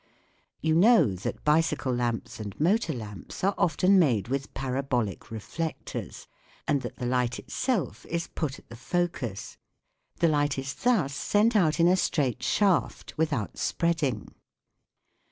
[0.61, 6.25] You know that bicycle lamps and motor lamps are often made with parabolic re flectors,
[6.67, 9.57] and that the light itself is put at the focus;
[10.17, 14.33] the light is thus sent out in a straight shaft without spreading.